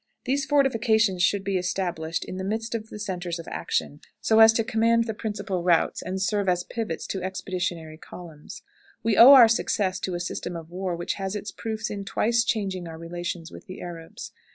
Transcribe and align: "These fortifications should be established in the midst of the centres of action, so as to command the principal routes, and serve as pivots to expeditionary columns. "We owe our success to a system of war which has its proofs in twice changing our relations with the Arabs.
"These 0.25 0.45
fortifications 0.45 1.21
should 1.21 1.43
be 1.43 1.59
established 1.59 2.25
in 2.25 2.37
the 2.37 2.43
midst 2.43 2.73
of 2.73 2.89
the 2.89 2.97
centres 2.97 3.37
of 3.37 3.47
action, 3.47 3.99
so 4.19 4.39
as 4.39 4.51
to 4.53 4.63
command 4.63 5.03
the 5.03 5.13
principal 5.13 5.61
routes, 5.61 6.01
and 6.01 6.19
serve 6.19 6.49
as 6.49 6.63
pivots 6.63 7.05
to 7.05 7.21
expeditionary 7.21 7.99
columns. 7.99 8.63
"We 9.03 9.15
owe 9.15 9.33
our 9.33 9.47
success 9.47 9.99
to 9.99 10.15
a 10.15 10.19
system 10.19 10.55
of 10.55 10.71
war 10.71 10.95
which 10.95 11.13
has 11.21 11.35
its 11.35 11.51
proofs 11.51 11.91
in 11.91 12.03
twice 12.03 12.43
changing 12.43 12.87
our 12.87 12.97
relations 12.97 13.51
with 13.51 13.67
the 13.67 13.79
Arabs. 13.79 14.31